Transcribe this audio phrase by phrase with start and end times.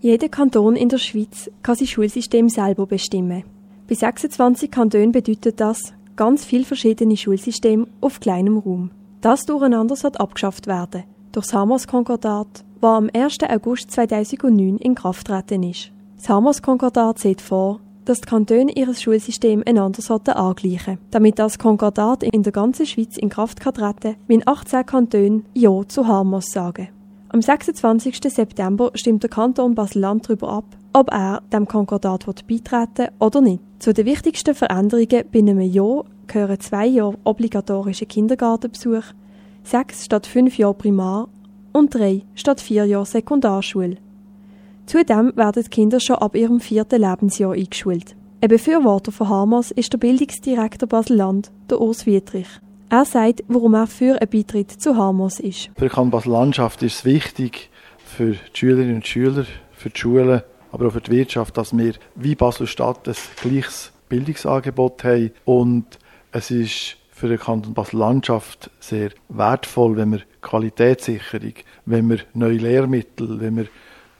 [0.00, 3.44] Jeder Kanton in der Schweiz kann sein Schulsystem selber bestimmen.
[3.88, 8.90] Bei 26 Kantonen bedeutet das ganz viele verschiedene Schulsysteme auf kleinem Raum.
[9.20, 13.38] Das Durcheinander soll abgeschafft werden durch das Hammers-Konkordat, das am 1.
[13.48, 15.90] August 2009 in Kraft treten ist.
[16.16, 22.22] Das Hammers-Konkordat sieht vor, dass die Kantone ihr Schulsystem einander sollten angleichen damit das Konkordat
[22.22, 26.88] in der ganzen Schweiz in Kraft kann treten wenn 18 Kantone Ja zu Hammers sagen.
[27.34, 28.32] Am 26.
[28.32, 33.60] September stimmt der Kanton Basel-Land darüber ab, ob er dem Konkordat beitreten oder nicht.
[33.80, 39.02] Zu den wichtigsten Veränderungen bei einem Jahr gehören zwei Jahre obligatorische Kindergartenbesuch,
[39.64, 41.28] sechs statt fünf Jahre Primar
[41.72, 43.96] und drei statt vier Jahre Sekundarschule.
[44.86, 48.14] Zudem werden die Kinder schon ab ihrem vierten Lebensjahr eingeschult.
[48.40, 52.48] Ein Befürworter von Hamas ist der Bildungsdirektor Basel-Land, der Urs Wietrich.
[52.90, 55.70] Er sagt, warum er für einen Beitritt zu Hamas ist.
[55.76, 57.70] Für die Basel-Landschaft ist es wichtig,
[58.04, 61.94] für die Schülerinnen und Schüler, für die Schulen, aber auch für die Wirtschaft, dass wir
[62.14, 65.30] wie Basel-Stadt ein gleiches Bildungsangebot haben.
[65.46, 65.86] Und
[66.30, 71.54] es ist für den Kanton Basel-Landschaft sehr wertvoll, wenn wir Qualitätssicherung,
[71.86, 73.66] wenn wir neue Lehrmittel, wenn wir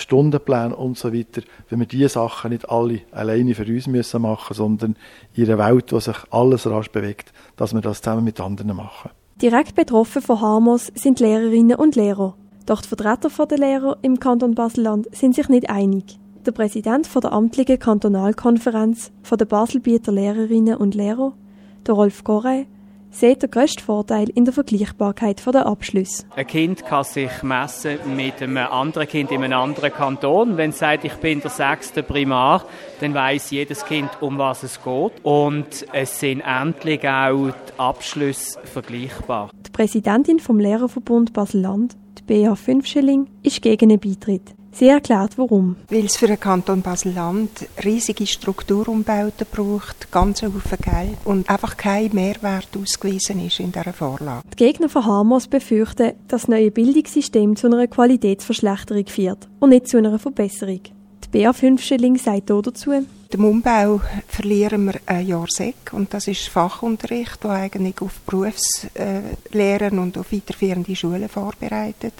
[0.00, 4.54] Stundenpläne und so weiter, wenn wir diese Sachen nicht alle alleine für uns müssen machen,
[4.54, 4.96] sondern
[5.34, 9.10] in einer Welt, wo sich alles rasch bewegt, dass wir das zusammen mit anderen machen.
[9.42, 12.34] Direkt betroffen von Hamos sind Lehrerinnen und Lehrer.
[12.66, 16.18] Doch die Vertreter der Lehrer im Kanton Baselland sind sich nicht einig.
[16.44, 21.34] Der Präsident der amtlichen Kantonalkonferenz der Baselbieter Lehrerinnen und Lehrer,
[21.86, 22.66] der Rolf Gorey,
[23.10, 26.24] sieht der grösste Vorteil in der Vergleichbarkeit der Abschlüsse.
[26.36, 30.56] Ein Kind kann sich messen mit einem anderen Kind in einem anderen Kanton.
[30.56, 32.64] Wenn es sagt, ich bin der sechste Primar,
[33.00, 35.12] dann weiß jedes Kind, um was es geht.
[35.22, 39.50] Und es sind endlich auch die Abschlüsse vergleichbar.
[39.66, 44.57] Die Präsidentin vom Lehrerverbund Basel-Land, Bea Fünfschilling, ist gegen einen Beitritt.
[44.78, 45.74] Sie erklärt, warum.
[45.90, 52.12] Weil es für den Kanton Basel-Land riesige Strukturumbauten braucht, ganz Haufen Geld und einfach kein
[52.12, 54.44] Mehrwert ausgewiesen ist in dieser Vorlage.
[54.52, 59.88] Die Gegner von Hamas befürchten, dass das neue Bildungssystem zu einer Qualitätsverschlechterung führt und nicht
[59.88, 60.82] zu einer Verbesserung.
[61.24, 62.92] Die BA 5 Schilling sagt dazu,
[63.34, 69.98] im Umbau verlieren wir ein Jahr Sek und das ist Fachunterricht, der eigentlich auf Berufslehren
[69.98, 72.14] und auf weiterführende Schulen vorbereitet.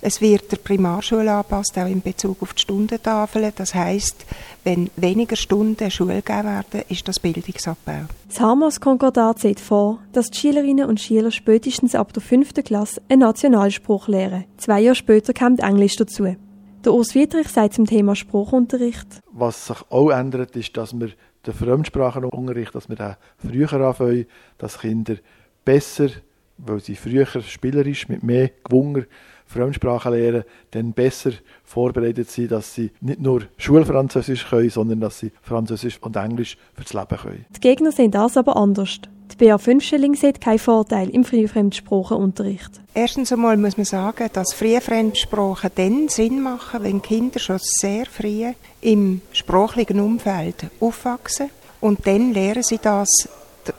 [0.00, 3.52] Es wird der Primarschule angepasst, auch in Bezug auf die Stundentafeln.
[3.56, 4.24] Das heißt,
[4.64, 8.06] wenn weniger Stunden Schule gegeben werden, ist das Bildungsabbau.
[8.28, 13.20] Das Hamas-Konkordat sieht vor, dass die Schülerinnen und Schüler spätestens ab der fünften Klasse einen
[13.20, 14.44] Nationalspruch lernen.
[14.58, 16.36] Zwei Jahre später kommt Englisch dazu.
[16.86, 19.20] Der Urs Wiedrich sagt zum Thema Spruchunterricht.
[19.32, 21.10] Was sich auch ändert, ist, dass wir
[21.44, 24.26] den Fremdsprachenunterricht, dass wir den früher anfangen,
[24.56, 25.16] dass Kinder
[25.64, 26.10] besser,
[26.58, 29.02] weil sie früher spielerisch mit mehr Gewunger
[29.46, 31.32] Fremdsprachen lernen, dann besser
[31.64, 36.92] vorbereitet sind, dass sie nicht nur Schulfranzösisch können, sondern dass sie Französisch und Englisch fürs
[36.92, 37.46] Leben können.
[37.50, 39.00] Die Gegner sehen das aber anders.
[39.32, 42.80] Die BA 5 Schilling sieht keinen Vorteil im Frühfremdsprachenunterricht.
[42.94, 48.52] Erstens einmal muss man sagen, dass Frühfremdsprachen dann Sinn machen, wenn Kinder schon sehr früh
[48.80, 51.50] im sprachlichen Umfeld aufwachsen
[51.80, 53.28] und dann lernen sie das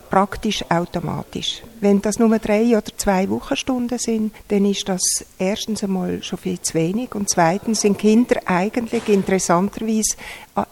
[0.09, 1.62] praktisch automatisch.
[1.80, 5.02] Wenn das nur drei oder zwei Wochenstunden sind, dann ist das
[5.38, 10.16] erstens einmal schon viel zu wenig und zweitens sind Kinder eigentlich interessanterweise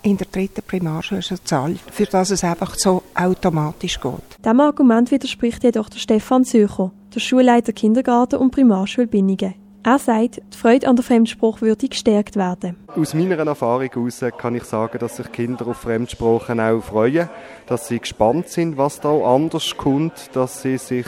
[0.01, 4.43] in der dritten Primarschule schon zahlt, für das es einfach so automatisch geht.
[4.43, 9.64] Dem Argument widerspricht jedoch der Stefan Zücher, der Schulleiter Kindergarten und Primarschule Binningen.
[9.87, 12.75] Er sagt, die Freude an der Fremdsprache würde gestärkt werden.
[12.87, 17.29] Aus meiner Erfahrung heraus kann ich sagen, dass sich Kinder auf Fremdsprachen auch freuen,
[17.67, 21.05] dass sie gespannt sind, was da anders kommt, dass sie sich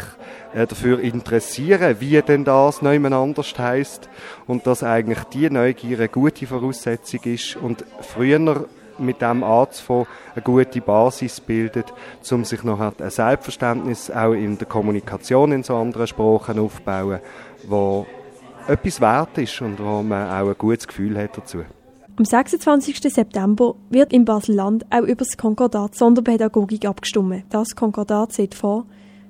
[0.53, 4.09] äh, dafür interessieren, wie denn das nebeneinander anders heisst
[4.45, 8.67] und dass eigentlich die Neugier eine gute Voraussetzung ist und früher
[8.99, 10.05] mit dem anzufangen,
[10.35, 11.91] eine gute Basis bildet,
[12.29, 17.21] um sich noch ein Selbstverständnis auch in der Kommunikation in so anderen Sprachen aufzubauen,
[17.67, 18.05] wo
[18.67, 21.59] etwas wert ist und wo man auch ein gutes Gefühl hat dazu.
[22.17, 22.99] Am 26.
[23.13, 27.45] September wird im Basel-Land auch über das Konkordat Sonderpädagogik abgestimmt.
[27.49, 28.85] Das Konkordat sieht vor,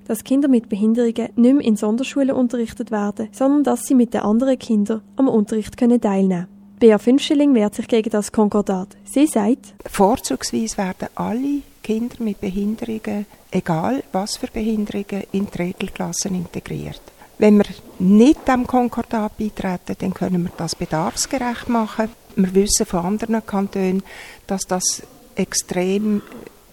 [0.08, 4.22] dass Kinder mit Behinderungen nicht mehr in Sonderschulen unterrichtet werden, sondern dass sie mit den
[4.22, 6.80] anderen Kindern am Unterricht können teilnehmen können.
[6.80, 8.96] Bea Fünfschilling wehrt sich gegen das Konkordat.
[9.04, 16.36] Sie sagt, Vorzugsweise werden alle Kinder mit Behinderungen, egal was für Behinderungen, in die Regelklassen
[16.36, 17.02] integriert.
[17.40, 17.66] Wenn wir
[18.00, 22.10] nicht dem Konkordat beitreten, dann können wir das bedarfsgerecht machen.
[22.36, 24.04] Wir wissen von anderen Kantonen,
[24.48, 25.04] dass das
[25.36, 26.22] extrem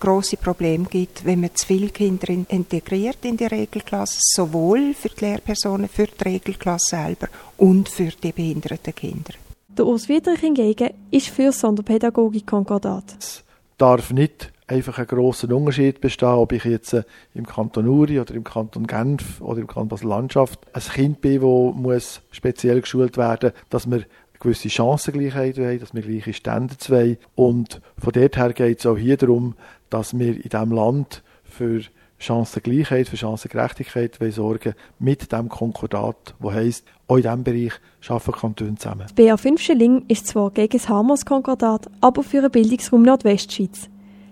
[0.01, 5.25] große Probleme gibt, wenn man zu viele Kinder integriert in die Regelklasse, sowohl für die
[5.25, 9.35] Lehrpersonen, für die Regelklasse selber und für die behinderten Kinder.
[9.69, 13.17] Der Urs Wiedrich hingegen ist für Sonderpädagogik-Konkordat.
[13.19, 13.43] Es
[13.77, 16.97] darf nicht einfach ein grosser Unterschied bestehen, ob ich jetzt
[17.35, 21.75] im Kanton Uri oder im Kanton Genf oder im Kanton Basel-Landschaft ein Kind bin, das
[21.75, 24.05] muss speziell geschult werden dass wir
[24.41, 27.17] gewisse Chancengleichheit wollen, dass wir gleiche Standards wollen.
[27.35, 29.55] Und von dort her geht es auch hier darum,
[29.91, 31.81] dass wir in diesem Land für
[32.19, 37.73] Chancengleichheit, für Chancengerechtigkeit sorgen mit dem Konkordat, wo heisst, auch in diesem Bereich
[38.09, 39.07] arbeiten Kantone zusammen.
[39.09, 43.89] Das BA5 Schilling ist zwar gegen das Hamas-Konkordat, aber für den Bildungsraum Nordwestschweiz.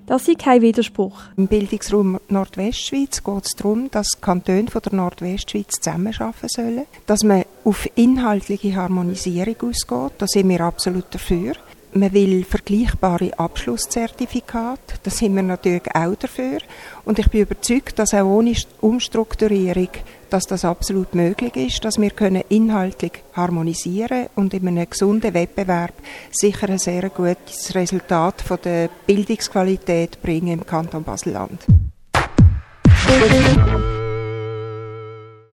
[0.06, 1.22] Das ist kein Widerspruch.
[1.37, 7.22] Im Bildungsraum Nordwestschweiz geht es darum, dass die Kantone von der Nordwestschweiz zusammenarbeiten sollen, dass
[7.22, 10.12] man auf inhaltliche Harmonisierung ausgeht.
[10.19, 11.54] Da sind wir absolut dafür.
[11.94, 14.94] Man will vergleichbare Abschlusszertifikate.
[15.02, 16.58] Da sind wir natürlich auch dafür.
[17.04, 19.90] Und ich bin überzeugt, dass auch ohne Umstrukturierung
[20.32, 25.92] dass das absolut möglich ist, dass wir können inhaltlich harmonisieren und in einem gesunden Wettbewerb
[26.30, 31.66] sicher ein sehr gutes Resultat von der Bildungsqualität bringen im Kanton Basel-Land.